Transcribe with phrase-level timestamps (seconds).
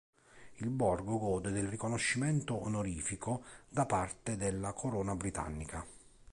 [0.55, 5.85] Il borgo gode del riconoscimento onorifico da parte della Corona britannica.